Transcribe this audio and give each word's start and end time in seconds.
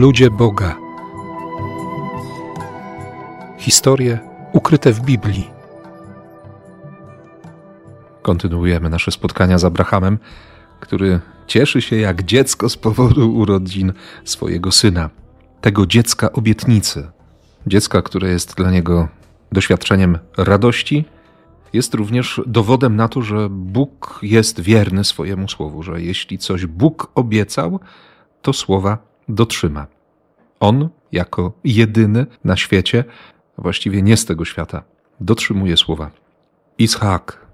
Ludzie 0.00 0.30
Boga. 0.30 0.76
Historie 3.58 4.18
ukryte 4.52 4.92
w 4.92 5.00
Biblii. 5.00 5.50
Kontynuujemy 8.22 8.90
nasze 8.90 9.10
spotkania 9.10 9.58
z 9.58 9.64
Abrahamem, 9.64 10.18
który 10.80 11.20
cieszy 11.46 11.82
się 11.82 11.96
jak 11.96 12.22
dziecko 12.22 12.68
z 12.68 12.76
powodu 12.76 13.34
urodzin 13.34 13.92
swojego 14.24 14.72
syna, 14.72 15.10
tego 15.60 15.86
dziecka 15.86 16.32
obietnicy, 16.32 17.10
dziecka, 17.66 18.02
które 18.02 18.28
jest 18.28 18.54
dla 18.56 18.70
niego 18.70 19.08
doświadczeniem 19.52 20.18
radości, 20.36 21.04
jest 21.72 21.94
również 21.94 22.40
dowodem 22.46 22.96
na 22.96 23.08
to, 23.08 23.22
że 23.22 23.48
Bóg 23.50 24.18
jest 24.22 24.60
wierny 24.60 25.04
swojemu 25.04 25.48
słowu, 25.48 25.82
że 25.82 26.02
jeśli 26.02 26.38
coś 26.38 26.66
Bóg 26.66 27.10
obiecał, 27.14 27.80
to 28.42 28.52
słowa 28.52 29.10
dotrzyma. 29.34 29.99
On, 30.60 30.88
jako 31.12 31.52
jedyny 31.64 32.26
na 32.44 32.56
świecie, 32.56 33.04
właściwie 33.58 34.02
nie 34.02 34.16
z 34.16 34.24
tego 34.24 34.44
świata, 34.44 34.82
dotrzymuje 35.20 35.76
słowa. 35.76 36.10
Ishak, 36.78 37.46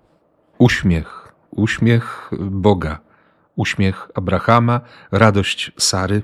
uśmiech, 0.58 1.32
uśmiech 1.50 2.30
Boga, 2.40 2.98
uśmiech 3.56 4.08
Abrahama, 4.14 4.80
radość 5.10 5.72
Sary. 5.78 6.22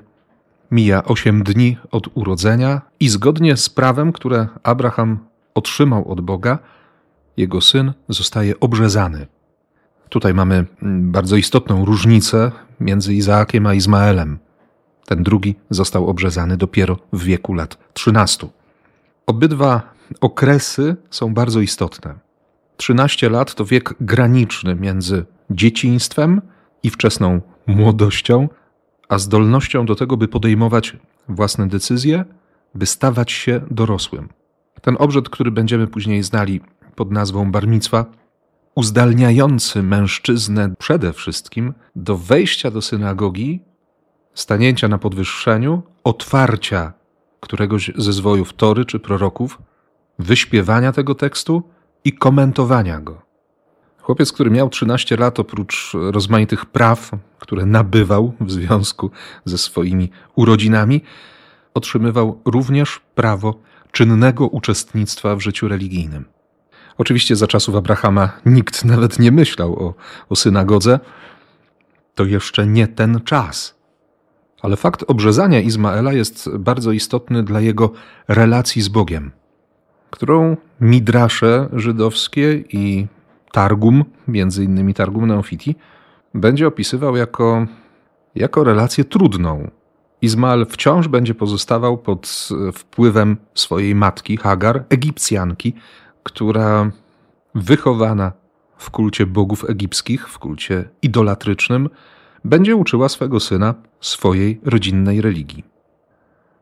Mija 0.71 1.03
osiem 1.03 1.43
dni 1.43 1.77
od 1.91 2.07
urodzenia 2.13 2.81
i 2.99 3.09
zgodnie 3.09 3.57
z 3.57 3.69
prawem, 3.69 4.11
które 4.11 4.47
Abraham 4.63 5.19
otrzymał 5.53 6.11
od 6.11 6.21
Boga, 6.21 6.59
jego 7.37 7.61
syn 7.61 7.93
zostaje 8.09 8.59
obrzezany. 8.59 9.27
Tutaj 10.09 10.33
mamy 10.33 10.65
bardzo 11.01 11.35
istotną 11.35 11.85
różnicę 11.85 12.51
między 12.79 13.13
Izaakiem 13.13 13.67
a 13.67 13.73
Izmaelem. 13.73 14.39
Ten 15.05 15.23
drugi 15.23 15.55
został 15.69 16.07
obrzezany 16.07 16.57
dopiero 16.57 16.99
w 17.13 17.23
wieku 17.23 17.53
lat 17.53 17.77
13. 17.93 18.47
Obydwa 19.25 19.93
okresy 20.21 20.95
są 21.09 21.33
bardzo 21.33 21.59
istotne. 21.59 22.15
13 22.77 23.29
lat 23.29 23.55
to 23.55 23.65
wiek 23.65 23.93
graniczny 24.01 24.75
między 24.75 25.25
dzieciństwem 25.49 26.41
i 26.83 26.89
wczesną 26.89 27.41
młodością, 27.67 28.49
a 29.09 29.17
zdolnością 29.17 29.85
do 29.85 29.95
tego, 29.95 30.17
by 30.17 30.27
podejmować 30.27 30.97
własne 31.29 31.67
decyzje, 31.67 32.25
by 32.75 32.85
stawać 32.85 33.31
się 33.31 33.61
dorosłym. 33.71 34.29
Ten 34.81 34.95
obrzęd, 34.99 35.29
który 35.29 35.51
będziemy 35.51 35.87
później 35.87 36.23
znali 36.23 36.61
pod 36.95 37.11
nazwą 37.11 37.51
barmicwa, 37.51 38.05
uzdalniający 38.75 39.83
mężczyznę 39.83 40.73
przede 40.79 41.13
wszystkim 41.13 41.73
do 41.95 42.17
wejścia 42.17 42.71
do 42.71 42.81
synagogi 42.81 43.61
stanięcia 44.33 44.87
na 44.87 44.97
podwyższeniu, 44.97 45.81
otwarcia 46.03 46.93
któregoś 47.39 47.91
ze 47.95 48.13
zwojów 48.13 48.53
Tory 48.53 48.85
czy 48.85 48.99
proroków, 48.99 49.61
wyśpiewania 50.19 50.91
tego 50.91 51.15
tekstu 51.15 51.63
i 52.03 52.13
komentowania 52.13 52.99
go. 52.99 53.21
Chłopiec, 54.01 54.31
który 54.31 54.51
miał 54.51 54.69
13 54.69 55.17
lat, 55.17 55.39
oprócz 55.39 55.91
rozmaitych 55.93 56.65
praw, 56.65 57.11
które 57.39 57.65
nabywał 57.65 58.33
w 58.41 58.51
związku 58.51 59.11
ze 59.45 59.57
swoimi 59.57 60.09
urodzinami, 60.35 61.01
otrzymywał 61.73 62.41
również 62.45 63.01
prawo 63.15 63.59
czynnego 63.91 64.47
uczestnictwa 64.47 65.35
w 65.35 65.39
życiu 65.39 65.67
religijnym. 65.67 66.25
Oczywiście 66.97 67.35
za 67.35 67.47
czasów 67.47 67.75
Abrahama 67.75 68.29
nikt 68.45 68.85
nawet 68.93 69.19
nie 69.19 69.31
myślał 69.31 69.87
o, 69.87 69.93
o 70.29 70.35
synagodze. 70.35 70.99
To 72.15 72.25
jeszcze 72.25 72.67
nie 72.67 72.87
ten 72.87 73.21
czas. 73.21 73.82
Ale 74.63 74.75
fakt 74.75 75.03
obrzezania 75.07 75.59
Izmaela 75.59 76.13
jest 76.13 76.57
bardzo 76.57 76.91
istotny 76.91 77.43
dla 77.43 77.61
jego 77.61 77.91
relacji 78.27 78.81
z 78.81 78.87
Bogiem, 78.87 79.31
którą 80.11 80.57
midrasze 80.81 81.69
żydowskie 81.73 82.63
i 82.69 83.07
Targum, 83.51 84.05
między 84.27 84.63
innymi 84.63 84.93
Targum 84.93 85.27
Neofiti, 85.27 85.75
będzie 86.33 86.67
opisywał 86.67 87.15
jako, 87.15 87.67
jako 88.35 88.63
relację 88.63 89.03
trudną. 89.05 89.71
Izmael 90.21 90.65
wciąż 90.69 91.07
będzie 91.07 91.35
pozostawał 91.35 91.97
pod 91.97 92.49
wpływem 92.73 93.37
swojej 93.53 93.95
matki, 93.95 94.37
Hagar, 94.37 94.83
Egipcjanki, 94.89 95.73
która 96.23 96.91
wychowana 97.55 98.31
w 98.77 98.89
kulcie 98.89 99.25
bogów 99.25 99.69
egipskich, 99.69 100.29
w 100.29 100.39
kulcie 100.39 100.89
idolatrycznym, 101.01 101.89
będzie 102.45 102.75
uczyła 102.75 103.09
swego 103.09 103.39
syna 103.39 103.75
swojej 104.01 104.59
rodzinnej 104.65 105.21
religii. 105.21 105.63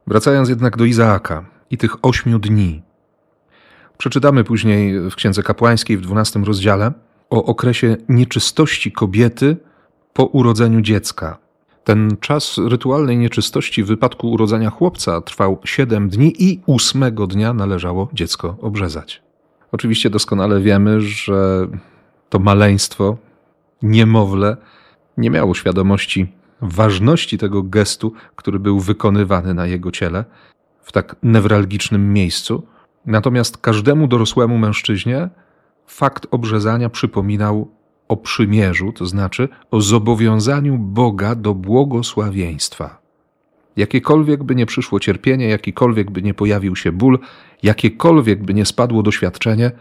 Wracając 0.07 0.49
jednak 0.49 0.77
do 0.77 0.85
Izaaka 0.85 1.45
i 1.71 1.77
tych 1.77 2.05
ośmiu 2.05 2.39
dni, 2.39 2.81
przeczytamy 3.97 4.43
później 4.43 5.09
w 5.09 5.15
Księdze 5.15 5.43
Kapłańskiej 5.43 5.97
w 5.97 6.01
dwunastym 6.01 6.43
rozdziale 6.43 6.91
o 7.29 7.45
okresie 7.45 7.97
nieczystości 8.09 8.91
kobiety 8.91 9.57
po 10.13 10.25
urodzeniu 10.25 10.81
dziecka. 10.81 11.37
Ten 11.83 12.17
czas 12.19 12.57
rytualnej 12.57 13.17
nieczystości 13.17 13.83
w 13.83 13.87
wypadku 13.87 14.31
urodzenia 14.31 14.69
chłopca 14.69 15.21
trwał 15.21 15.59
siedem 15.65 16.09
dni 16.09 16.33
i 16.39 16.61
ósmego 16.65 17.27
dnia 17.27 17.53
należało 17.53 18.09
dziecko 18.13 18.57
obrzezać. 18.61 19.21
Oczywiście 19.71 20.09
doskonale 20.09 20.61
wiemy, 20.61 21.01
że 21.01 21.67
to 22.29 22.39
maleństwo, 22.39 23.17
niemowlę, 23.81 24.57
nie 25.21 25.29
miało 25.29 25.55
świadomości 25.55 26.27
ważności 26.61 27.37
tego 27.37 27.63
gestu, 27.63 28.13
który 28.35 28.59
był 28.59 28.79
wykonywany 28.79 29.53
na 29.53 29.65
jego 29.65 29.91
ciele 29.91 30.25
w 30.81 30.91
tak 30.91 31.15
newralgicznym 31.23 32.13
miejscu. 32.13 32.63
Natomiast 33.05 33.57
każdemu 33.57 34.07
dorosłemu 34.07 34.57
mężczyźnie 34.57 35.29
fakt 35.87 36.27
obrzezania 36.31 36.89
przypominał 36.89 37.71
o 38.07 38.17
przymierzu, 38.17 38.91
to 38.91 39.05
znaczy 39.05 39.49
o 39.71 39.81
zobowiązaniu 39.81 40.77
Boga 40.77 41.35
do 41.35 41.53
błogosławieństwa. 41.53 43.01
Jakiekolwiek 43.75 44.43
by 44.43 44.55
nie 44.55 44.65
przyszło 44.65 44.99
cierpienie, 44.99 45.47
jakikolwiek 45.47 46.11
by 46.11 46.21
nie 46.21 46.33
pojawił 46.33 46.75
się 46.75 46.91
ból, 46.91 47.19
jakiekolwiek 47.63 48.43
by 48.43 48.53
nie 48.53 48.65
spadło 48.65 49.03
doświadczenie, 49.03 49.71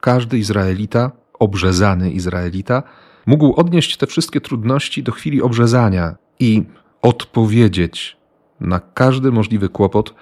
każdy 0.00 0.38
Izraelita, 0.38 1.10
obrzezany 1.38 2.10
Izraelita, 2.10 2.82
mógł 3.26 3.54
odnieść 3.54 3.96
te 3.96 4.06
wszystkie 4.06 4.40
trudności 4.40 5.02
do 5.02 5.12
chwili 5.12 5.42
obrzezania 5.42 6.14
i 6.40 6.62
odpowiedzieć 7.02 8.16
na 8.60 8.80
każdy 8.80 9.32
możliwy 9.32 9.68
kłopot 9.68 10.14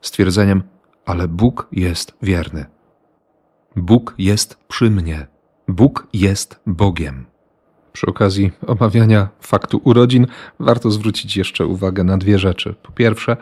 stwierdzeniem: 0.00 0.62
Ale 1.06 1.28
Bóg 1.28 1.68
jest 1.72 2.12
wierny. 2.22 2.66
Bóg 3.76 4.14
jest 4.18 4.58
przy 4.68 4.90
mnie. 4.90 5.26
Bóg 5.68 6.08
jest 6.12 6.60
Bogiem. 6.66 7.26
Przy 7.92 8.06
okazji 8.06 8.50
omawiania 8.66 9.28
faktu 9.40 9.80
urodzin 9.84 10.26
warto 10.58 10.90
zwrócić 10.90 11.36
jeszcze 11.36 11.66
uwagę 11.66 12.04
na 12.04 12.18
dwie 12.18 12.38
rzeczy. 12.38 12.74
Po 12.82 12.92
pierwsze, 12.92 13.36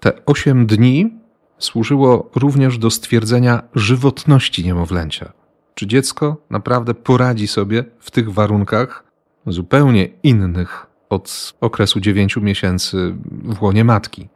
te 0.00 0.24
osiem 0.26 0.66
dni 0.66 1.18
służyło 1.58 2.30
również 2.34 2.78
do 2.78 2.90
stwierdzenia 2.90 3.62
żywotności 3.74 4.64
niemowlęcia. 4.64 5.32
Czy 5.74 5.86
dziecko 5.86 6.36
naprawdę 6.50 6.94
poradzi 6.94 7.46
sobie 7.46 7.84
w 7.98 8.10
tych 8.10 8.32
warunkach 8.32 9.04
zupełnie 9.46 10.08
innych 10.22 10.86
od 11.08 11.54
okresu 11.60 12.00
dziewięciu 12.00 12.40
miesięcy 12.40 13.14
w 13.44 13.62
łonie 13.62 13.84
matki? 13.84 14.28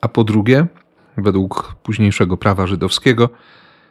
A 0.00 0.08
po 0.08 0.24
drugie, 0.24 0.66
według 1.16 1.74
późniejszego 1.82 2.36
prawa 2.36 2.66
żydowskiego, 2.66 3.28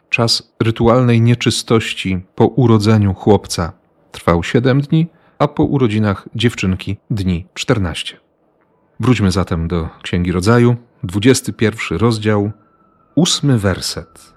czas 0.08 0.52
rytualnej 0.60 1.20
nieczystości 1.20 2.20
po 2.34 2.46
urodzeniu 2.46 3.14
chłopca 3.14 3.72
trwał 4.12 4.42
siedem 4.42 4.80
dni, 4.80 5.06
a 5.38 5.48
po 5.48 5.64
urodzinach 5.64 6.28
dziewczynki 6.34 6.96
dni 7.10 7.46
czternaście. 7.54 8.16
Wróćmy 9.00 9.30
zatem 9.30 9.68
do 9.68 9.88
Księgi 10.02 10.32
Rodzaju, 10.32 10.76
21 11.02 11.98
rozdział, 11.98 12.50
ósmy 13.14 13.58
werset. 13.58 14.34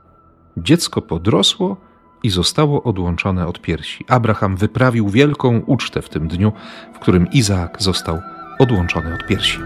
Dziecko 0.57 1.01
podrosło 1.01 1.77
i 2.23 2.29
zostało 2.29 2.83
odłączone 2.83 3.47
od 3.47 3.61
piersi. 3.61 4.05
Abraham 4.07 4.55
wyprawił 4.55 5.09
wielką 5.09 5.61
ucztę 5.65 6.01
w 6.01 6.09
tym 6.09 6.27
dniu, 6.27 6.51
w 6.93 6.99
którym 6.99 7.31
Izaak 7.31 7.81
został 7.81 8.21
odłączony 8.59 9.15
od 9.15 9.27
piersi. 9.27 9.59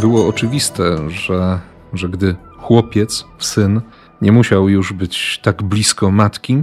Było 0.00 0.28
oczywiste, 0.28 1.10
że, 1.10 1.60
że 1.92 2.08
gdy 2.08 2.36
chłopiec, 2.58 3.26
syn, 3.38 3.80
nie 4.22 4.32
musiał 4.32 4.68
już 4.68 4.92
być 4.92 5.40
tak 5.42 5.62
blisko 5.62 6.10
matki, 6.10 6.62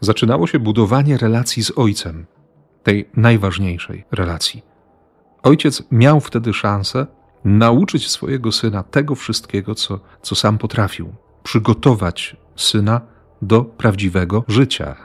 zaczynało 0.00 0.46
się 0.46 0.58
budowanie 0.58 1.16
relacji 1.16 1.64
z 1.64 1.72
ojcem, 1.76 2.26
tej 2.82 3.08
najważniejszej 3.16 4.04
relacji. 4.12 4.62
Ojciec 5.46 5.82
miał 5.90 6.20
wtedy 6.20 6.52
szansę 6.52 7.06
nauczyć 7.44 8.08
swojego 8.10 8.52
syna 8.52 8.82
tego 8.82 9.14
wszystkiego, 9.14 9.74
co, 9.74 10.00
co 10.22 10.34
sam 10.34 10.58
potrafił, 10.58 11.12
przygotować 11.42 12.36
syna 12.56 13.00
do 13.42 13.64
prawdziwego 13.64 14.44
życia. 14.48 14.96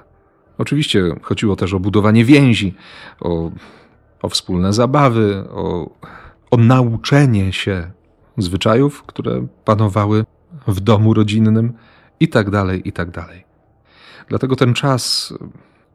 Oczywiście 0.57 1.03
chodziło 1.21 1.55
też 1.55 1.73
o 1.73 1.79
budowanie 1.79 2.25
więzi, 2.25 2.75
o, 3.19 3.51
o 4.21 4.29
wspólne 4.29 4.73
zabawy, 4.73 5.43
o, 5.49 5.89
o 6.51 6.57
nauczenie 6.57 7.53
się 7.53 7.91
zwyczajów, 8.37 9.03
które 9.03 9.47
panowały 9.65 10.25
w 10.67 10.79
domu 10.79 11.13
rodzinnym 11.13 11.73
i 12.19 12.27
tak 12.27 12.49
dalej, 12.49 12.87
i 12.87 12.91
tak 12.91 13.11
dalej. 13.11 13.43
Dlatego 14.29 14.55
ten 14.55 14.73
czas 14.73 15.33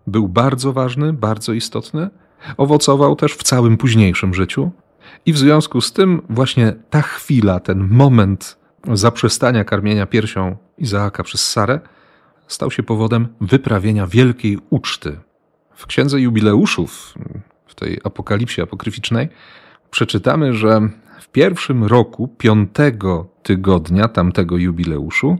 był 0.06 0.28
bardzo 0.28 0.72
ważny, 0.72 1.12
bardzo 1.12 1.52
istotny, 1.52 2.10
owocował 2.56 3.16
też 3.16 3.32
w 3.32 3.42
całym 3.42 3.76
późniejszym 3.76 4.34
życiu 4.34 4.70
i 5.26 5.32
w 5.32 5.38
związku 5.38 5.80
z 5.80 5.92
tym 5.92 6.22
właśnie 6.30 6.72
ta 6.90 7.02
chwila, 7.02 7.60
ten 7.60 7.88
moment 7.90 8.58
zaprzestania 8.92 9.64
karmienia 9.64 10.06
piersią 10.06 10.56
Izaaka 10.78 11.22
przez 11.22 11.48
Sarę 11.48 11.80
stał 12.48 12.70
się 12.70 12.82
powodem 12.82 13.28
wyprawienia 13.40 14.06
wielkiej 14.06 14.58
uczty. 14.70 15.18
W 15.74 15.86
Księdze 15.86 16.20
Jubileuszów, 16.20 17.14
w 17.66 17.74
tej 17.74 18.00
apokalipsie 18.04 18.62
apokryficznej, 18.62 19.28
przeczytamy, 19.90 20.54
że 20.54 20.80
w 21.20 21.28
pierwszym 21.28 21.84
roku 21.84 22.28
piątego 22.28 23.28
tygodnia 23.42 24.08
tamtego 24.08 24.56
jubileuszu 24.56 25.38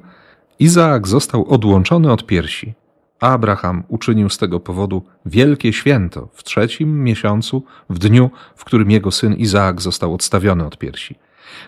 Izaak 0.59 1.09
został 1.09 1.49
odłączony 1.49 2.13
od 2.13 2.27
piersi. 2.27 2.75
Abraham 3.21 3.83
uczynił 3.89 4.29
z 4.29 4.39
tego 4.39 4.61
powodu 4.61 5.03
wielkie 5.27 5.73
święto 5.73 6.29
w 6.33 6.45
trzecim 6.45 7.05
miesiącu, 7.05 7.63
w 7.91 7.99
dniu, 7.99 8.31
w 8.57 8.65
którym 8.65 8.91
jego 8.91 9.11
syn 9.11 9.35
Izaak 9.35 9.83
został 9.83 10.15
odstawiony 10.15 10.67
od 10.67 10.79
piersi. 10.79 11.19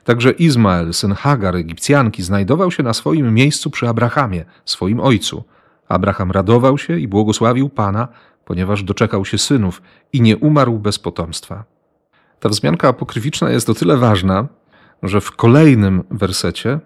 Także 0.05 0.31
Izmael, 0.31 0.95
syn 0.95 1.13
Hagar, 1.13 1.57
Egipcjanki, 1.57 2.23
znajdował 2.23 2.71
się 2.71 2.83
na 2.83 2.95
swoim 2.95 3.35
miejscu 3.35 3.71
przy 3.71 3.89
Abrahamie, 3.89 4.45
swoim 4.65 5.01
ojcu. 5.01 5.45
Abraham 5.89 6.31
radował 6.31 6.79
się 6.79 6.99
i 6.99 7.09
błogosławił 7.09 7.69
Pana, 7.69 8.09
ponieważ 8.45 8.83
doczekał 8.83 9.25
się 9.25 9.39
synów 9.39 9.83
i 10.13 10.21
nie 10.21 10.37
umarł 10.37 10.79
bez 10.79 10.99
potomstwa. 10.99 11.65
Ta 12.41 12.49
wzmianka 12.49 12.89
apokryficzna 12.89 13.51
jest 13.51 13.71
o 13.71 13.75
tyle 13.75 13.97
ważna, 13.97 14.49
że 15.03 15.21
w 15.21 15.33
kolejnym 15.33 16.05
wersecie 16.11 16.81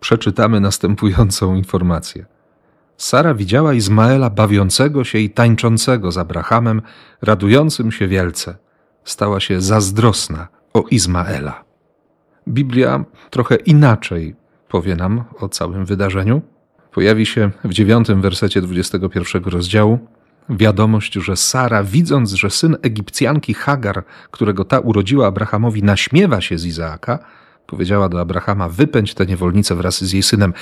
przeczytamy 0.00 0.60
następującą 0.60 1.54
informację. 1.54 2.26
Sara 3.00 3.34
widziała 3.34 3.74
Izmaela 3.74 4.30
bawiącego 4.30 5.04
się 5.04 5.18
i 5.18 5.30
tańczącego 5.30 6.12
z 6.12 6.18
Abrahamem, 6.18 6.82
radującym 7.22 7.92
się 7.92 8.08
wielce. 8.08 8.56
Stała 9.04 9.40
się 9.40 9.60
zazdrosna 9.60 10.48
o 10.72 10.84
Izmaela. 10.90 11.64
Biblia 12.48 13.04
trochę 13.30 13.56
inaczej 13.56 14.36
powie 14.68 14.96
nam 14.96 15.24
o 15.38 15.48
całym 15.48 15.84
wydarzeniu. 15.84 16.42
Pojawi 16.92 17.26
się 17.26 17.50
w 17.64 17.72
dziewiątym 17.72 18.20
wersecie 18.20 18.62
21 18.62 19.44
rozdziału 19.44 19.98
wiadomość, 20.48 21.12
że 21.12 21.36
Sara, 21.36 21.84
widząc, 21.84 22.32
że 22.32 22.50
syn 22.50 22.76
Egipcjanki 22.82 23.54
Hagar, 23.54 24.04
którego 24.30 24.64
ta 24.64 24.78
urodziła 24.78 25.26
Abrahamowi, 25.26 25.82
naśmiewa 25.82 26.40
się 26.40 26.58
z 26.58 26.66
Izaaka, 26.66 27.18
powiedziała 27.70 28.08
do 28.08 28.20
Abrahama: 28.20 28.68
Wypędź 28.68 29.14
tę 29.14 29.26
niewolnicę 29.26 29.74
wraz 29.74 30.04
z 30.04 30.12
jej 30.12 30.22
synem. 30.22 30.52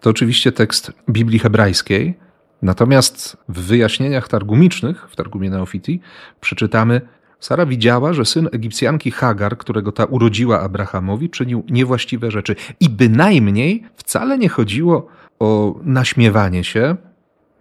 To 0.00 0.10
oczywiście 0.10 0.52
tekst 0.52 0.92
Biblii 1.10 1.38
hebrajskiej. 1.38 2.18
Natomiast 2.62 3.36
w 3.48 3.60
wyjaśnieniach 3.60 4.28
targumicznych, 4.28 5.06
w 5.10 5.16
Targumie 5.16 5.50
Neofiti, 5.50 6.00
przeczytamy, 6.40 7.00
Sara 7.40 7.66
widziała, 7.66 8.12
że 8.12 8.24
syn 8.24 8.48
Egipcjanki 8.52 9.10
Hagar, 9.10 9.58
którego 9.58 9.92
ta 9.92 10.04
urodziła 10.04 10.60
Abrahamowi, 10.60 11.30
czynił 11.30 11.64
niewłaściwe 11.70 12.30
rzeczy. 12.30 12.56
I 12.80 12.88
bynajmniej 12.88 13.84
wcale 13.96 14.38
nie 14.38 14.48
chodziło 14.48 15.06
o 15.38 15.80
naśmiewanie 15.82 16.64
się. 16.64 16.96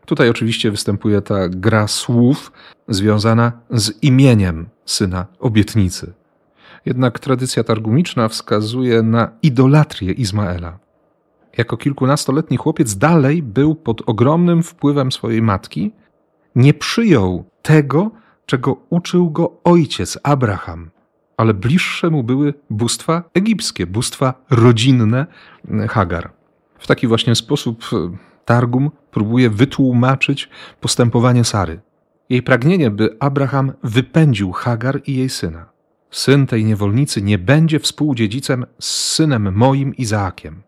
Tutaj 0.05 0.29
oczywiście 0.29 0.71
występuje 0.71 1.21
ta 1.21 1.49
gra 1.49 1.87
słów 1.87 2.51
związana 2.87 3.51
z 3.69 4.03
imieniem 4.03 4.65
syna 4.85 5.25
obietnicy. 5.39 6.13
Jednak 6.87 7.19
tradycja 7.19 7.63
targumiczna 7.63 8.27
wskazuje 8.27 9.01
na 9.01 9.31
idolatrię 9.43 10.11
Izmaela. 10.11 10.79
Jako 11.57 11.77
kilkunastoletni 11.77 12.57
chłopiec 12.57 12.95
dalej 12.95 13.43
był 13.43 13.75
pod 13.75 14.01
ogromnym 14.05 14.63
wpływem 14.63 15.11
swojej 15.11 15.41
matki, 15.41 15.91
nie 16.55 16.73
przyjął 16.73 17.45
tego, 17.61 18.11
czego 18.45 18.77
uczył 18.89 19.31
go 19.31 19.51
ojciec 19.63 20.19
Abraham, 20.23 20.89
ale 21.37 21.53
bliższe 21.53 22.09
mu 22.09 22.23
były 22.23 22.53
bóstwa 22.69 23.23
egipskie, 23.33 23.85
bóstwa 23.87 24.33
rodzinne 24.49 25.25
Hagar. 25.89 26.31
W 26.79 26.87
taki 26.87 27.07
właśnie 27.07 27.35
sposób 27.35 27.83
e, 27.93 28.17
Targum 28.45 28.91
próbuje 29.11 29.49
wytłumaczyć 29.49 30.49
postępowanie 30.81 31.43
Sary. 31.43 31.79
Jej 32.29 32.43
pragnienie, 32.43 32.91
by 32.91 33.17
Abraham 33.19 33.71
wypędził 33.83 34.51
Hagar 34.51 35.01
i 35.05 35.15
jej 35.15 35.29
syna. 35.29 35.76
Syn 36.11 36.47
tej 36.47 36.65
niewolnicy 36.65 37.21
nie 37.21 37.37
będzie 37.37 37.79
współdziedzicem 37.79 38.65
z 38.79 38.85
synem 38.85 39.53
moim 39.55 39.95
Izaakiem. 39.95 40.61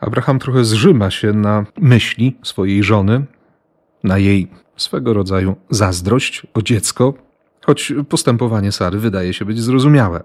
Abraham 0.00 0.38
trochę 0.38 0.64
zrzyma 0.64 1.10
się 1.10 1.32
na 1.32 1.66
myśli 1.80 2.36
swojej 2.42 2.82
żony, 2.82 3.24
na 4.04 4.18
jej 4.18 4.48
swego 4.76 5.14
rodzaju 5.14 5.56
zazdrość 5.70 6.46
o 6.54 6.62
dziecko, 6.62 7.14
choć 7.66 7.92
postępowanie 8.08 8.72
Sary 8.72 8.98
wydaje 8.98 9.34
się 9.34 9.44
być 9.44 9.60
zrozumiałe. 9.60 10.22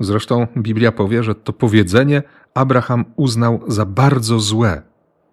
Zresztą 0.00 0.46
Biblia 0.56 0.92
powie, 0.92 1.22
że 1.22 1.34
to 1.34 1.52
powiedzenie 1.52 2.22
Abraham 2.54 3.04
uznał 3.16 3.60
za 3.66 3.86
bardzo 3.86 4.40
złe 4.40 4.82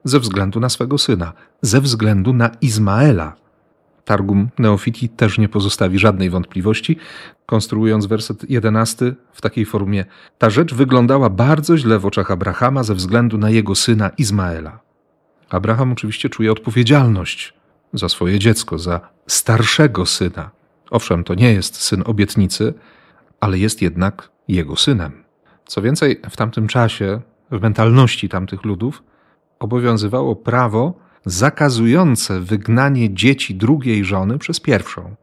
ze 0.04 0.20
względu 0.20 0.60
na 0.60 0.70
swego 0.70 0.98
syna, 0.98 1.34
ze 1.62 1.82
względu 1.82 2.34
na 2.34 2.50
Izmaela. 2.62 3.36
Targum 4.06 4.50
Neofiti 4.60 5.10
też 5.10 5.38
nie 5.38 5.50
pozostawi 5.50 6.00
żadnej 6.00 6.30
wątpliwości, 6.30 6.98
konstruując 7.46 8.06
werset 8.06 8.50
jedenasty 8.50 9.16
w 9.34 9.42
takiej 9.42 9.66
formie: 9.66 10.06
Ta 10.38 10.50
rzecz 10.50 10.74
wyglądała 10.74 11.30
bardzo 11.30 11.78
źle 11.78 12.00
w 12.00 12.06
oczach 12.06 12.32
Abrahama 12.32 12.84
ze 12.84 12.96
względu 12.96 13.38
na 13.38 13.50
jego 13.50 13.76
syna 13.76 14.10
Izmaela. 14.10 14.80
Abraham 15.50 15.92
oczywiście 15.92 16.30
czuje 16.30 16.52
odpowiedzialność 16.52 17.54
za 17.94 18.10
swoje 18.10 18.40
dziecko, 18.40 18.80
za 18.80 19.00
starszego 19.28 20.06
syna. 20.06 20.52
Owszem, 20.92 21.24
to 21.24 21.36
nie 21.36 21.54
jest 21.54 21.82
syn 21.82 22.04
obietnicy, 22.06 22.74
ale 23.40 23.58
jest 23.58 23.82
jednak 23.82 24.30
jego 24.48 24.76
synem. 24.76 25.24
Co 25.66 25.82
więcej, 25.82 26.22
w 26.30 26.38
tamtym 26.38 26.68
czasie, 26.68 27.22
w 27.52 27.62
mentalności 27.62 28.30
tamtych 28.30 28.64
ludów, 28.64 29.04
obowiązywało 29.60 30.36
prawo 30.36 31.05
zakazujące 31.26 32.42
wygnanie 32.42 33.14
dzieci 33.14 33.56
drugiej 33.56 34.06
żony 34.06 34.38
przez 34.38 34.60
pierwszą. 34.60 35.16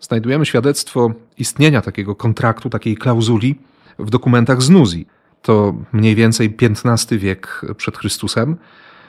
Znajdujemy 0.00 0.46
świadectwo 0.46 1.12
istnienia 1.38 1.80
takiego 1.80 2.14
kontraktu, 2.14 2.70
takiej 2.70 2.96
klauzuli 2.96 3.58
w 3.98 4.10
dokumentach 4.10 4.62
z 4.62 4.70
Nuzji. 4.70 5.06
To 5.42 5.74
mniej 5.92 6.14
więcej 6.14 6.56
XV 6.62 7.18
wiek 7.18 7.62
przed 7.76 7.98
Chrystusem. 7.98 8.56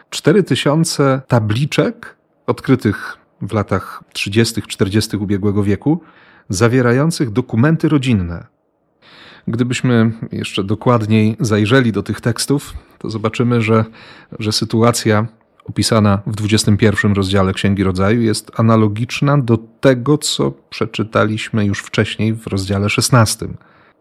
Cztery 0.09 0.43
tysiące 0.43 1.21
tabliczek 1.27 2.15
odkrytych 2.47 3.17
w 3.41 3.53
latach 3.53 4.03
30-40 4.13 5.21
ubiegłego 5.21 5.63
wieku, 5.63 6.01
zawierających 6.49 7.29
dokumenty 7.29 7.89
rodzinne. 7.89 8.47
Gdybyśmy 9.47 10.11
jeszcze 10.31 10.63
dokładniej 10.63 11.37
zajrzeli 11.39 11.91
do 11.91 12.03
tych 12.03 12.21
tekstów, 12.21 12.73
to 12.99 13.09
zobaczymy, 13.09 13.61
że, 13.61 13.85
że 14.39 14.51
sytuacja 14.51 15.27
opisana 15.65 16.21
w 16.27 16.35
21 16.35 17.13
rozdziale 17.13 17.53
Księgi 17.53 17.83
Rodzaju 17.83 18.21
jest 18.21 18.59
analogiczna 18.59 19.37
do 19.37 19.57
tego, 19.57 20.17
co 20.17 20.51
przeczytaliśmy 20.69 21.65
już 21.65 21.79
wcześniej 21.79 22.33
w 22.33 22.47
rozdziale 22.47 22.89
16. 22.89 23.47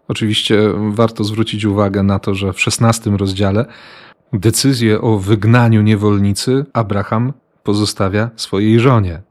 Oczywiście 0.08 0.58
warto 0.90 1.24
zwrócić 1.24 1.64
uwagę 1.64 2.02
na 2.02 2.18
to, 2.18 2.34
że 2.34 2.52
w 2.52 2.60
16 2.60 3.10
rozdziale 3.10 3.64
decyzję 4.32 5.00
o 5.00 5.18
wygnaniu 5.18 5.82
niewolnicy 5.82 6.64
Abraham 6.72 7.32
pozostawia 7.62 8.30
swojej 8.36 8.80
żonie. 8.80 9.22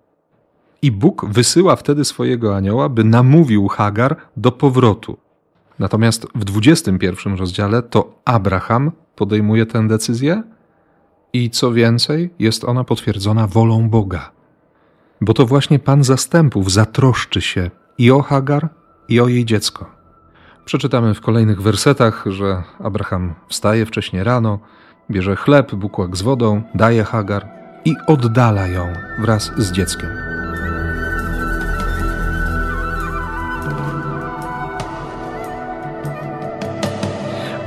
I 0.82 0.92
Bóg 0.92 1.26
wysyła 1.30 1.76
wtedy 1.76 2.06
swojego 2.06 2.56
anioła, 2.56 2.90
by 2.90 3.04
namówił 3.04 3.68
Hagar 3.68 4.16
do 4.38 4.52
powrotu. 4.52 5.18
Natomiast 5.80 6.28
w 6.36 6.46
21 6.46 7.36
rozdziale 7.36 7.82
to 7.82 8.22
Abraham 8.26 8.92
podejmuje 9.16 9.66
tę 9.66 9.88
decyzję 9.88 10.44
i 11.34 11.50
co 11.50 11.72
więcej, 11.72 12.30
jest 12.40 12.64
ona 12.64 12.84
potwierdzona 12.84 13.48
wolą 13.48 13.90
Boga. 13.90 14.32
Bo 15.22 15.34
to 15.34 15.46
właśnie 15.46 15.80
Pan 15.80 16.04
zastępów 16.04 16.72
zatroszczy 16.72 17.42
się 17.42 17.72
i 17.98 18.12
o 18.12 18.22
Hagar, 18.22 18.70
i 19.08 19.20
o 19.20 19.28
jej 19.28 19.46
dziecko. 19.46 19.86
Przeczytamy 20.66 21.14
w 21.14 21.22
kolejnych 21.22 21.62
wersetach, 21.62 22.26
że 22.28 22.64
Abraham 22.84 23.34
wstaje 23.48 23.86
wcześnie 23.86 24.24
rano, 24.24 24.60
bierze 25.12 25.36
chleb, 25.36 25.76
bukłak 25.76 26.18
z 26.18 26.22
wodą, 26.22 26.62
daje 26.76 27.04
Hagar, 27.04 27.48
i 27.86 27.96
oddala 28.08 28.68
ją 28.68 28.94
wraz 29.20 29.52
z 29.58 29.72
dzieckiem. 29.72 30.29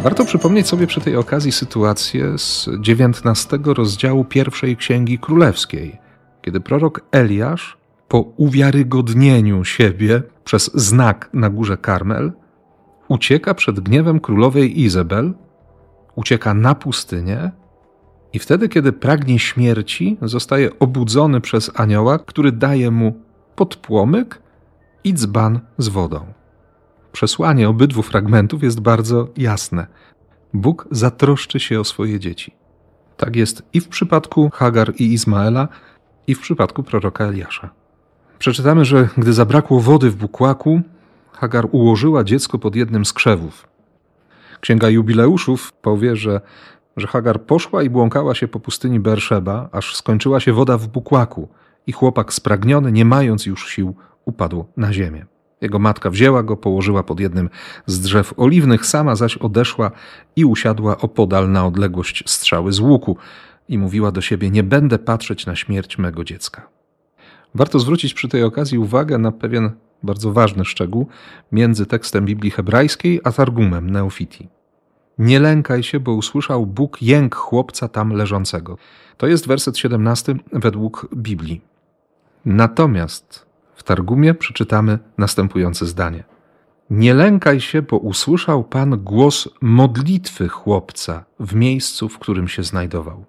Warto 0.02 0.24
przypomnieć 0.24 0.68
sobie 0.68 0.86
przy 0.86 1.00
tej 1.00 1.16
okazji 1.16 1.52
sytuację 1.52 2.38
z 2.38 2.68
XIX 2.88 3.48
rozdziału 3.64 4.24
pierwszej 4.24 4.76
Księgi 4.76 5.18
Królewskiej, 5.18 5.98
kiedy 6.42 6.60
prorok 6.60 7.00
Eliasz 7.12 7.76
po 8.08 8.18
uwiarygodnieniu 8.18 9.64
siebie 9.64 10.22
przez 10.44 10.70
znak 10.74 11.30
na 11.32 11.50
górze 11.50 11.76
Karmel 11.76 12.32
ucieka 13.08 13.54
przed 13.54 13.80
gniewem 13.80 14.20
królowej 14.20 14.80
Izabel, 14.80 15.34
ucieka 16.14 16.54
na 16.54 16.74
pustynię 16.74 17.50
i 18.32 18.38
wtedy, 18.38 18.68
kiedy 18.68 18.92
pragnie 18.92 19.38
śmierci, 19.38 20.16
zostaje 20.22 20.78
obudzony 20.78 21.40
przez 21.40 21.70
anioła, 21.74 22.18
który 22.18 22.52
daje 22.52 22.90
mu 22.90 23.20
podpłomyk 23.56 24.42
i 25.04 25.14
dzban 25.14 25.60
z 25.78 25.88
wodą. 25.88 26.41
Przesłanie 27.12 27.68
obydwu 27.68 28.02
fragmentów 28.02 28.62
jest 28.62 28.80
bardzo 28.80 29.28
jasne. 29.36 29.86
Bóg 30.54 30.88
zatroszczy 30.90 31.60
się 31.60 31.80
o 31.80 31.84
swoje 31.84 32.20
dzieci. 32.20 32.54
Tak 33.16 33.36
jest 33.36 33.62
i 33.72 33.80
w 33.80 33.88
przypadku 33.88 34.50
Hagar 34.50 34.92
i 34.98 35.12
Izmaela, 35.12 35.68
i 36.26 36.34
w 36.34 36.40
przypadku 36.40 36.82
proroka 36.82 37.24
Eliasza. 37.24 37.70
Przeczytamy, 38.38 38.84
że 38.84 39.08
gdy 39.16 39.32
zabrakło 39.32 39.80
wody 39.80 40.10
w 40.10 40.16
bukłaku, 40.16 40.80
Hagar 41.32 41.68
ułożyła 41.72 42.24
dziecko 42.24 42.58
pod 42.58 42.76
jednym 42.76 43.04
z 43.04 43.12
krzewów. 43.12 43.68
Księga 44.60 44.88
Jubileuszów 44.88 45.72
powie, 45.72 46.16
że, 46.16 46.40
że 46.96 47.06
Hagar 47.06 47.42
poszła 47.42 47.82
i 47.82 47.90
błąkała 47.90 48.34
się 48.34 48.48
po 48.48 48.60
pustyni 48.60 49.00
Berszeba, 49.00 49.68
aż 49.72 49.96
skończyła 49.96 50.40
się 50.40 50.52
woda 50.52 50.78
w 50.78 50.88
bukłaku 50.88 51.48
i 51.86 51.92
chłopak 51.92 52.32
spragniony, 52.32 52.92
nie 52.92 53.04
mając 53.04 53.46
już 53.46 53.68
sił, 53.68 53.94
upadł 54.24 54.64
na 54.76 54.92
ziemię. 54.92 55.31
Jego 55.62 55.78
matka 55.78 56.10
wzięła 56.10 56.42
go, 56.42 56.56
położyła 56.56 57.02
pod 57.02 57.20
jednym 57.20 57.50
z 57.86 58.00
drzew 58.00 58.34
oliwnych, 58.36 58.86
sama 58.86 59.16
zaś 59.16 59.36
odeszła 59.36 59.90
i 60.36 60.44
usiadła 60.44 60.98
opodal 60.98 61.52
na 61.52 61.66
odległość 61.66 62.24
strzały 62.26 62.72
z 62.72 62.80
łuku 62.80 63.16
i 63.68 63.78
mówiła 63.78 64.12
do 64.12 64.20
siebie: 64.20 64.50
Nie 64.50 64.62
będę 64.62 64.98
patrzeć 64.98 65.46
na 65.46 65.56
śmierć 65.56 65.98
mego 65.98 66.24
dziecka. 66.24 66.68
Warto 67.54 67.78
zwrócić 67.78 68.14
przy 68.14 68.28
tej 68.28 68.42
okazji 68.42 68.78
uwagę 68.78 69.18
na 69.18 69.32
pewien 69.32 69.70
bardzo 70.02 70.32
ważny 70.32 70.64
szczegół 70.64 71.06
między 71.52 71.86
tekstem 71.86 72.24
Biblii 72.24 72.50
hebrajskiej 72.50 73.20
a 73.24 73.32
Targumem 73.32 73.90
Neofiti. 73.90 74.48
Nie 75.18 75.40
lękaj 75.40 75.82
się, 75.82 76.00
bo 76.00 76.12
usłyszał 76.12 76.66
Bóg 76.66 77.02
jęk 77.02 77.34
chłopca 77.34 77.88
tam 77.88 78.12
leżącego. 78.12 78.78
To 79.16 79.26
jest 79.26 79.46
werset 79.46 79.78
17 79.78 80.34
według 80.52 81.08
Biblii. 81.16 81.60
Natomiast 82.44 83.51
w 83.74 83.82
Targumie 83.82 84.34
przeczytamy 84.34 84.98
następujące 85.18 85.86
zdanie. 85.86 86.24
Nie 86.90 87.14
lękaj 87.14 87.60
się, 87.60 87.82
bo 87.82 87.96
usłyszał 87.96 88.64
Pan 88.64 88.90
głos 88.90 89.48
modlitwy 89.60 90.48
chłopca 90.48 91.24
w 91.40 91.54
miejscu, 91.54 92.08
w 92.08 92.18
którym 92.18 92.48
się 92.48 92.62
znajdował. 92.62 93.24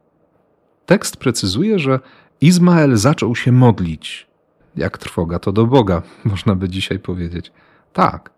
Tekst 0.86 1.18
precyzuje, 1.18 1.80
że 1.80 2.00
Izmael 2.42 2.98
zaczął 2.98 3.36
się 3.36 3.52
modlić. 3.52 4.28
Jak 4.76 4.98
trwoga 4.98 5.40
to 5.40 5.52
do 5.52 5.66
Boga, 5.66 6.02
można 6.32 6.56
by 6.56 6.70
dzisiaj 6.70 7.00
powiedzieć. 7.00 7.52
Tak, 7.94 8.32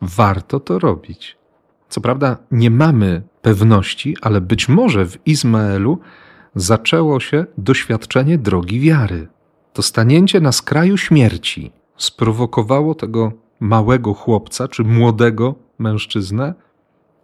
warto 0.00 0.60
to 0.60 0.78
robić. 0.78 1.36
Co 1.88 2.00
prawda 2.00 2.36
nie 2.50 2.70
mamy 2.70 3.22
pewności, 3.42 4.16
ale 4.20 4.40
być 4.40 4.68
może 4.68 5.06
w 5.06 5.26
Izmaelu 5.26 5.98
zaczęło 6.54 7.20
się 7.20 7.46
doświadczenie 7.58 8.38
drogi 8.38 8.80
wiary. 8.80 9.28
To 9.72 9.82
stanięcie 9.82 10.40
na 10.40 10.52
skraju 10.52 10.96
śmierci 10.96 11.72
sprowokowało 11.96 12.94
tego 12.94 13.32
małego 13.60 14.14
chłopca 14.14 14.68
czy 14.68 14.84
młodego 14.84 15.54
mężczyznę, 15.78 16.54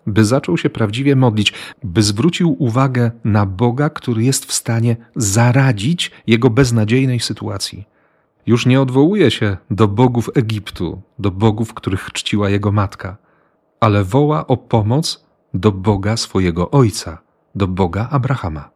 by 0.07 0.25
zaczął 0.25 0.59
się 0.59 0.71
prawdziwie 0.71 1.17
modlić, 1.17 1.52
by 1.85 2.02
zwrócił 2.02 2.57
uwagę 2.62 3.11
na 3.25 3.47
Boga, 3.47 3.90
który 3.90 4.25
jest 4.25 4.47
w 4.47 4.52
stanie 4.52 4.97
zaradzić 5.17 6.11
jego 6.26 6.50
beznadziejnej 6.50 7.21
sytuacji. 7.21 7.85
Już 8.47 8.67
nie 8.67 8.81
odwołuje 8.81 9.31
się 9.31 9.57
do 9.71 9.88
bogów 9.88 10.31
Egiptu, 10.35 11.02
do 11.19 11.31
bogów, 11.31 11.75
których 11.75 12.12
czciła 12.12 12.50
jego 12.50 12.73
matka, 12.73 13.17
ale 13.81 14.05
woła 14.05 14.47
o 14.47 14.57
pomoc 14.57 15.25
do 15.55 15.73
Boga 15.73 16.17
swojego 16.17 16.71
ojca, 16.71 17.19
do 17.55 17.69
Boga 17.69 18.09
Abrahama. 18.11 18.71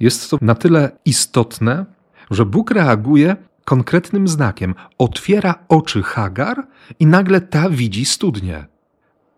Jest 0.00 0.30
to 0.30 0.38
na 0.40 0.54
tyle 0.54 0.90
istotne, 1.04 1.86
że 2.34 2.46
Bóg 2.46 2.70
reaguje 2.70 3.36
konkretnym 3.64 4.28
znakiem. 4.28 4.74
Otwiera 4.98 5.54
oczy 5.68 6.02
Hagar 6.02 6.66
i 7.00 7.06
nagle 7.06 7.40
ta 7.40 7.70
widzi 7.70 8.04
studnię. 8.04 8.66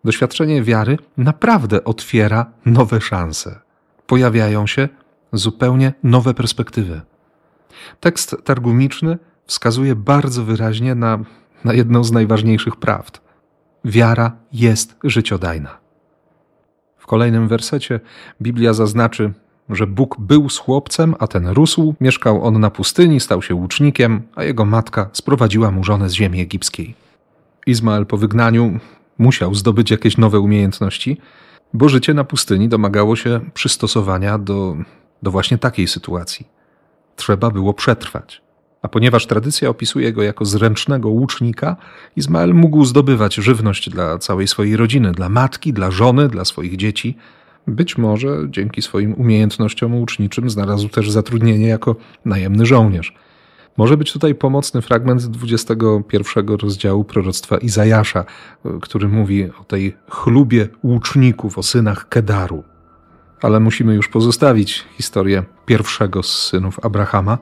Doświadczenie 0.03 0.63
wiary 0.63 0.97
naprawdę 1.17 1.83
otwiera 1.83 2.45
nowe 2.65 3.01
szanse. 3.01 3.59
Pojawiają 4.07 4.67
się 4.67 4.89
zupełnie 5.33 5.93
nowe 6.03 6.33
perspektywy. 6.33 7.01
Tekst 7.99 8.35
targumiczny 8.43 9.17
wskazuje 9.45 9.95
bardzo 9.95 10.43
wyraźnie 10.43 10.95
na, 10.95 11.19
na 11.63 11.73
jedną 11.73 12.03
z 12.03 12.11
najważniejszych 12.11 12.75
prawd. 12.75 13.21
Wiara 13.85 14.37
jest 14.53 14.95
życiodajna. 15.03 15.77
W 16.97 17.07
kolejnym 17.07 17.47
wersecie 17.47 17.99
Biblia 18.41 18.73
zaznaczy, 18.73 19.33
że 19.69 19.87
Bóg 19.87 20.15
był 20.19 20.49
z 20.49 20.57
chłopcem, 20.57 21.15
a 21.19 21.27
ten 21.27 21.47
rósł, 21.47 21.95
mieszkał 22.01 22.43
on 22.43 22.59
na 22.59 22.69
pustyni, 22.69 23.19
stał 23.19 23.41
się 23.41 23.55
łucznikiem, 23.55 24.21
a 24.35 24.43
jego 24.43 24.65
matka 24.65 25.09
sprowadziła 25.13 25.71
mu 25.71 25.83
żonę 25.83 26.09
z 26.09 26.13
ziemi 26.13 26.41
egipskiej. 26.41 26.95
Izmael 27.67 28.05
po 28.05 28.17
wygnaniu 28.17 28.79
musiał 29.17 29.55
zdobyć 29.55 29.91
jakieś 29.91 30.17
nowe 30.17 30.39
umiejętności, 30.39 31.17
bo 31.73 31.89
życie 31.89 32.13
na 32.13 32.23
pustyni 32.23 32.69
domagało 32.69 33.15
się 33.15 33.39
przystosowania 33.53 34.37
do, 34.37 34.77
do 35.23 35.31
właśnie 35.31 35.57
takiej 35.57 35.87
sytuacji. 35.87 36.47
Trzeba 37.15 37.49
było 37.49 37.73
przetrwać. 37.73 38.41
A 38.81 38.87
ponieważ 38.87 39.25
tradycja 39.27 39.69
opisuje 39.69 40.13
go 40.13 40.23
jako 40.23 40.45
zręcznego 40.45 41.09
łucznika, 41.09 41.75
Izmael 42.15 42.53
mógł 42.53 42.85
zdobywać 42.85 43.35
żywność 43.35 43.89
dla 43.89 44.17
całej 44.17 44.47
swojej 44.47 44.77
rodziny, 44.77 45.11
dla 45.11 45.29
matki, 45.29 45.73
dla 45.73 45.91
żony, 45.91 46.27
dla 46.27 46.45
swoich 46.45 46.75
dzieci– 46.75 47.15
być 47.67 47.97
może 47.97 48.37
dzięki 48.49 48.81
swoim 48.81 49.13
umiejętnościom 49.13 49.95
łuczniczym 49.95 50.49
znalazł 50.49 50.89
też 50.89 51.11
zatrudnienie 51.11 51.67
jako 51.67 51.95
najemny 52.25 52.65
żołnierz. 52.65 53.13
Może 53.77 53.97
być 53.97 54.13
tutaj 54.13 54.35
pomocny 54.35 54.81
fragment 54.81 55.25
21 55.25 56.47
rozdziału 56.61 57.03
proroctwa 57.03 57.57
Izajasza, 57.57 58.25
który 58.81 59.07
mówi 59.07 59.43
o 59.61 59.63
tej 59.63 59.95
chlubie 60.09 60.67
łuczników, 60.83 61.57
o 61.57 61.63
synach 61.63 62.09
Kedaru. 62.09 62.63
Ale 63.41 63.59
musimy 63.59 63.95
już 63.95 64.07
pozostawić 64.07 64.85
historię 64.97 65.43
pierwszego 65.65 66.23
z 66.23 66.47
synów 66.47 66.85
Abrahama 66.85 67.37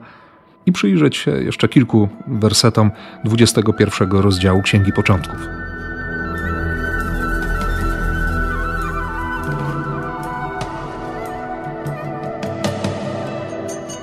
i 0.66 0.72
przyjrzeć 0.72 1.16
się 1.16 1.30
jeszcze 1.30 1.68
kilku 1.68 2.08
wersetom 2.26 2.90
21 3.24 4.10
rozdziału 4.10 4.62
Księgi 4.62 4.92
Początków. 4.92 5.63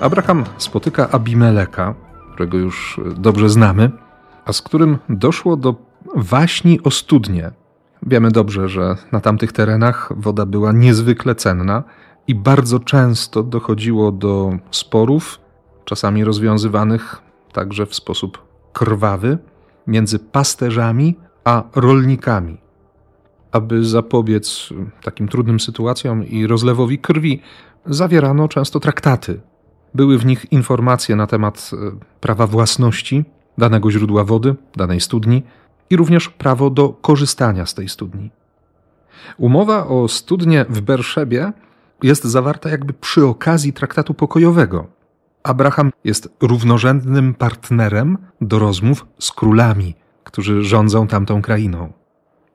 Abraham 0.02 0.44
spotyka 0.58 1.10
Abimeleka, 1.10 1.96
którego 2.34 2.58
już 2.58 3.00
dobrze 3.16 3.50
znamy, 3.50 3.92
a 4.46 4.54
z 4.54 4.62
którym 4.62 4.98
doszło 5.10 5.58
do 5.58 5.76
waśni 6.16 6.84
o 6.84 6.92
studnie. 6.92 7.52
Wiemy 8.04 8.32
dobrze, 8.32 8.70
że 8.70 8.98
na 9.12 9.20
tamtych 9.20 9.52
terenach 9.52 10.14
woda 10.16 10.46
była 10.46 10.72
niezwykle 10.72 11.36
cenna 11.36 11.84
i 12.28 12.36
bardzo 12.36 12.80
często 12.80 13.44
dochodziło 13.44 14.12
do 14.12 14.58
sporów, 14.72 15.40
czasami 15.86 16.24
rozwiązywanych 16.24 17.22
także 17.54 17.86
w 17.86 17.96
sposób 17.96 18.46
krwawy, 18.74 19.38
między 19.88 20.20
pasterzami 20.20 21.16
a 21.44 21.64
rolnikami. 21.76 22.58
Aby 23.52 23.86
zapobiec 23.86 24.70
takim 25.04 25.28
trudnym 25.28 25.60
sytuacjom 25.60 26.28
i 26.28 26.48
rozlewowi 26.48 27.00
krwi, 27.00 27.42
zawierano 27.86 28.48
często 28.48 28.80
traktaty 28.80 29.42
były 29.94 30.18
w 30.18 30.26
nich 30.26 30.52
informacje 30.52 31.16
na 31.16 31.28
temat 31.28 31.72
e, 31.74 31.92
prawa 32.20 32.48
własności 32.48 33.26
danego 33.58 33.92
źródła 33.92 34.24
wody, 34.24 34.56
danej 34.76 35.02
studni 35.02 35.44
i 35.90 35.96
również 35.96 36.30
prawo 36.30 36.70
do 36.70 36.90
korzystania 36.90 37.66
z 37.66 37.74
tej 37.74 37.90
studni. 37.90 38.32
Umowa 39.38 39.88
o 39.88 40.08
studnię 40.08 40.66
w 40.70 40.82
Berszebie 40.82 41.54
jest 42.04 42.24
zawarta 42.24 42.70
jakby 42.70 42.94
przy 42.94 43.26
okazji 43.26 43.74
traktatu 43.74 44.14
pokojowego. 44.14 44.88
Abraham 45.44 45.92
jest 46.04 46.30
równorzędnym 46.42 47.34
partnerem 47.34 48.18
do 48.42 48.60
rozmów 48.60 49.06
z 49.20 49.32
królami, 49.32 49.96
którzy 50.24 50.64
rządzą 50.64 51.08
tamtą 51.08 51.42
krainą. 51.42 51.94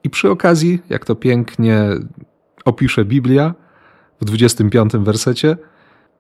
I 0.05 0.11
przy 0.11 0.31
okazji, 0.31 0.83
jak 0.89 1.05
to 1.05 1.15
pięknie 1.15 1.85
opisze 2.65 3.05
Biblia 3.05 3.55
w 4.21 4.25
25 4.25 4.93
wersecie, 4.93 5.57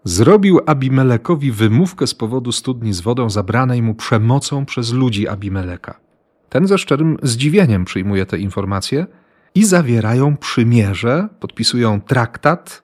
Zrobił 0.06 0.60
Abimelekowi 0.66 1.52
wymówkę 1.52 2.06
z 2.06 2.14
powodu 2.14 2.52
studni 2.52 2.92
z 2.92 3.00
wodą 3.00 3.30
zabranej 3.30 3.82
mu 3.82 3.94
przemocą 3.94 4.64
przez 4.64 4.92
ludzi 4.92 5.28
Abimeleka. 5.28 6.00
Ten 6.48 6.66
ze 6.66 6.78
szczerym 6.78 7.16
zdziwieniem 7.22 7.84
przyjmuje 7.84 8.26
te 8.26 8.38
informacje 8.38 9.06
i 9.54 9.64
zawierają 9.64 10.36
przymierze, 10.36 11.28
podpisują 11.40 12.00
traktat, 12.00 12.82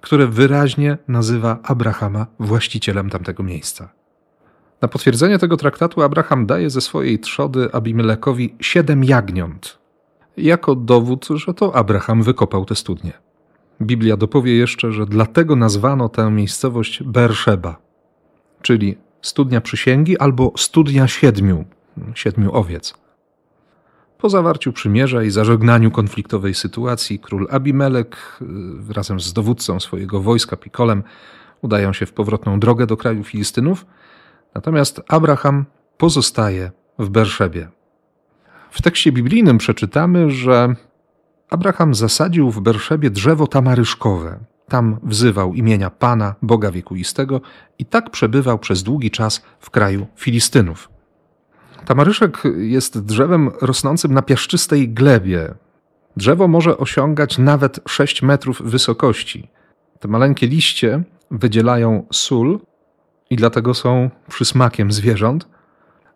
które 0.00 0.26
wyraźnie 0.26 0.98
nazywa 1.08 1.58
Abrahama 1.62 2.26
właścicielem 2.38 3.10
tamtego 3.10 3.42
miejsca. 3.42 3.92
Na 4.82 4.88
potwierdzenie 4.88 5.38
tego 5.38 5.56
traktatu 5.56 6.02
Abraham 6.02 6.46
daje 6.46 6.70
ze 6.70 6.80
swojej 6.80 7.18
trzody 7.18 7.72
Abimelekowi 7.72 8.54
siedem 8.60 9.04
jagniąt, 9.04 9.78
jako 10.36 10.74
dowód, 10.74 11.28
że 11.34 11.54
to 11.54 11.76
Abraham 11.76 12.22
wykopał 12.22 12.64
te 12.64 12.74
studnie. 12.74 13.23
Biblia 13.82 14.16
dopowie 14.16 14.56
jeszcze, 14.56 14.92
że 14.92 15.06
dlatego 15.06 15.56
nazwano 15.56 16.08
tę 16.08 16.30
miejscowość 16.30 17.02
Berszeba, 17.02 17.76
czyli 18.62 18.96
studnia 19.22 19.60
przysięgi 19.60 20.18
albo 20.18 20.52
studnia 20.56 21.08
siedmiu, 21.08 21.64
siedmiu 22.14 22.54
owiec. 22.54 22.94
Po 24.18 24.28
zawarciu 24.28 24.72
przymierza 24.72 25.22
i 25.22 25.30
zażegnaniu 25.30 25.90
konfliktowej 25.90 26.54
sytuacji, 26.54 27.18
król 27.18 27.48
Abimelek 27.50 28.38
y, 28.90 28.92
razem 28.92 29.20
z 29.20 29.32
dowódcą 29.32 29.80
swojego 29.80 30.20
wojska 30.20 30.56
Pikolem 30.56 31.02
udają 31.62 31.92
się 31.92 32.06
w 32.06 32.12
powrotną 32.12 32.60
drogę 32.60 32.86
do 32.86 32.96
kraju 32.96 33.24
Filistynów, 33.24 33.86
natomiast 34.54 35.02
Abraham 35.08 35.64
pozostaje 35.98 36.70
w 36.98 37.08
Berszebie. 37.08 37.68
W 38.70 38.82
tekście 38.82 39.12
biblijnym 39.12 39.58
przeczytamy, 39.58 40.30
że 40.30 40.74
Abraham 41.50 41.94
zasadził 41.94 42.50
w 42.50 42.60
Berszebie 42.60 43.10
drzewo 43.10 43.46
tamaryszkowe. 43.46 44.38
Tam 44.68 44.98
wzywał 45.02 45.54
imienia 45.54 45.90
Pana, 45.90 46.34
Boga 46.42 46.70
wiekuistego 46.70 47.40
i 47.78 47.84
tak 47.84 48.10
przebywał 48.10 48.58
przez 48.58 48.82
długi 48.82 49.10
czas 49.10 49.42
w 49.60 49.70
kraju 49.70 50.06
Filistynów. 50.16 50.88
Tamaryszek 51.84 52.42
jest 52.56 52.98
drzewem 52.98 53.50
rosnącym 53.60 54.14
na 54.14 54.22
piaszczystej 54.22 54.88
glebie. 54.88 55.54
Drzewo 56.16 56.48
może 56.48 56.78
osiągać 56.78 57.38
nawet 57.38 57.80
6 57.88 58.22
metrów 58.22 58.62
wysokości. 58.62 59.50
Te 60.00 60.08
maleńkie 60.08 60.46
liście 60.46 61.02
wydzielają 61.30 62.06
sól 62.12 62.60
i 63.30 63.36
dlatego 63.36 63.74
są 63.74 64.10
przysmakiem 64.28 64.92
zwierząt, 64.92 65.48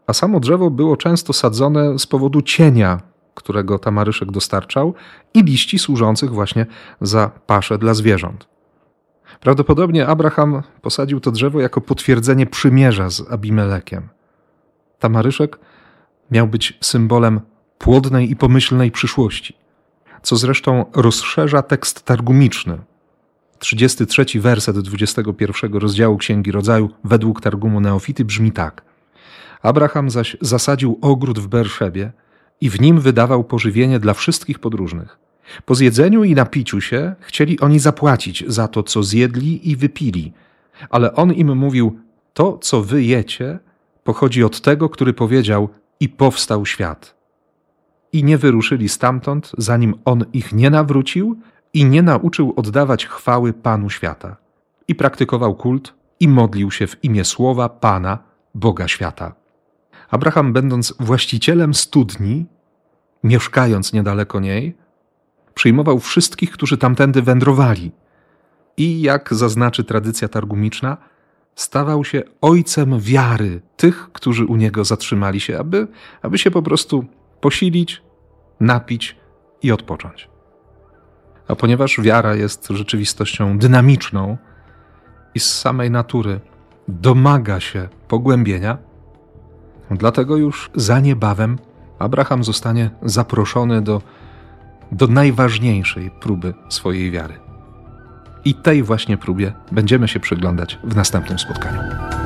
a 0.06 0.12
samo 0.12 0.40
drzewo 0.40 0.70
było 0.70 0.96
często 0.96 1.32
sadzone 1.32 1.98
z 1.98 2.06
powodu 2.06 2.42
cienia, 2.42 3.00
którego 3.38 3.78
tamaryszek 3.78 4.30
dostarczał, 4.30 4.94
i 5.34 5.42
liści 5.42 5.78
służących 5.78 6.30
właśnie 6.30 6.66
za 7.00 7.30
paszę 7.46 7.78
dla 7.78 7.94
zwierząt. 7.94 8.48
Prawdopodobnie 9.40 10.06
Abraham 10.06 10.62
posadził 10.82 11.20
to 11.20 11.30
drzewo 11.30 11.60
jako 11.60 11.80
potwierdzenie 11.80 12.46
przymierza 12.46 13.10
z 13.10 13.32
Abimelekiem. 13.32 14.08
Tamaryszek 14.98 15.58
miał 16.30 16.48
być 16.48 16.78
symbolem 16.80 17.40
płodnej 17.78 18.30
i 18.30 18.36
pomyślnej 18.36 18.90
przyszłości, 18.90 19.56
co 20.22 20.36
zresztą 20.36 20.84
rozszerza 20.94 21.62
tekst 21.62 22.04
targumiczny. 22.04 22.78
33 23.58 24.40
werset 24.40 24.78
21 24.78 25.74
rozdziału 25.74 26.16
Księgi 26.16 26.52
Rodzaju 26.52 26.90
według 27.04 27.40
Targumu 27.40 27.80
Neofity 27.80 28.24
brzmi 28.24 28.52
tak. 28.52 28.82
Abraham 29.62 30.10
zaś 30.10 30.36
zasadził 30.40 30.98
ogród 31.00 31.38
w 31.38 31.46
Berszebie 31.46 32.12
i 32.60 32.70
w 32.70 32.80
nim 32.80 33.00
wydawał 33.00 33.44
pożywienie 33.44 33.98
dla 33.98 34.14
wszystkich 34.14 34.58
podróżnych. 34.58 35.18
Po 35.64 35.74
zjedzeniu 35.74 36.24
i 36.24 36.34
napiciu 36.34 36.80
się 36.80 37.14
chcieli 37.20 37.60
oni 37.60 37.78
zapłacić 37.78 38.44
za 38.46 38.68
to, 38.68 38.82
co 38.82 39.02
zjedli 39.02 39.70
i 39.70 39.76
wypili, 39.76 40.32
ale 40.90 41.14
on 41.14 41.32
im 41.32 41.56
mówił: 41.56 41.98
To, 42.34 42.58
co 42.58 42.82
wy 42.82 43.02
jecie, 43.02 43.58
pochodzi 44.04 44.44
od 44.44 44.60
tego, 44.60 44.88
który 44.88 45.12
powiedział: 45.12 45.68
I 46.00 46.08
powstał 46.08 46.66
świat. 46.66 47.14
I 48.12 48.24
nie 48.24 48.38
wyruszyli 48.38 48.88
stamtąd, 48.88 49.52
zanim 49.58 49.94
on 50.04 50.24
ich 50.32 50.52
nie 50.52 50.70
nawrócił 50.70 51.40
i 51.74 51.84
nie 51.84 52.02
nauczył 52.02 52.52
oddawać 52.56 53.06
chwały 53.06 53.52
Panu 53.52 53.90
świata. 53.90 54.36
I 54.88 54.94
praktykował 54.94 55.54
kult 55.54 55.94
i 56.20 56.28
modlił 56.28 56.70
się 56.70 56.86
w 56.86 57.04
imię 57.04 57.24
słowa 57.24 57.68
Pana, 57.68 58.18
Boga 58.54 58.88
świata. 58.88 59.34
Abraham, 60.10 60.52
będąc 60.52 60.94
właścicielem 61.00 61.74
studni, 61.74 62.46
mieszkając 63.24 63.92
niedaleko 63.92 64.40
niej, 64.40 64.76
przyjmował 65.54 65.98
wszystkich, 65.98 66.50
którzy 66.50 66.78
tamtędy 66.78 67.22
wędrowali. 67.22 67.92
I 68.76 69.00
jak 69.00 69.34
zaznaczy 69.34 69.84
tradycja 69.84 70.28
targumiczna, 70.28 70.96
stawał 71.54 72.04
się 72.04 72.22
ojcem 72.40 73.00
wiary 73.00 73.60
tych, 73.76 74.12
którzy 74.12 74.46
u 74.46 74.56
niego 74.56 74.84
zatrzymali 74.84 75.40
się, 75.40 75.58
aby, 75.58 75.88
aby 76.22 76.38
się 76.38 76.50
po 76.50 76.62
prostu 76.62 77.04
posilić, 77.40 78.02
napić 78.60 79.16
i 79.62 79.72
odpocząć. 79.72 80.28
A 81.48 81.56
ponieważ 81.56 82.00
wiara 82.00 82.34
jest 82.34 82.68
rzeczywistością 82.68 83.58
dynamiczną 83.58 84.36
i 85.34 85.40
z 85.40 85.58
samej 85.58 85.90
natury 85.90 86.40
domaga 86.88 87.60
się 87.60 87.88
pogłębienia, 88.08 88.78
dlatego 89.90 90.36
już 90.36 90.70
za 90.74 91.00
niebawem 91.00 91.58
Abraham 91.98 92.44
zostanie 92.44 92.90
zaproszony 93.02 93.82
do, 93.82 94.02
do 94.92 95.06
najważniejszej 95.06 96.10
próby 96.10 96.54
swojej 96.68 97.10
wiary. 97.10 97.34
I 98.44 98.54
tej 98.54 98.82
właśnie 98.82 99.16
próbie 99.16 99.52
będziemy 99.72 100.08
się 100.08 100.20
przyglądać 100.20 100.78
w 100.84 100.96
następnym 100.96 101.38
spotkaniu. 101.38 102.17